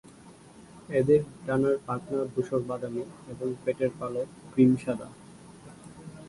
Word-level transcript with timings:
এদের 0.89 1.21
ডানার 1.45 1.75
পাখনা 1.87 2.21
ধূসর 2.33 2.61
বাদামী 2.69 3.03
এবং 3.27 3.47
পেটের 3.63 3.91
পালক 3.99 4.27
ক্রিম 4.51 4.71
সাদা। 4.83 5.07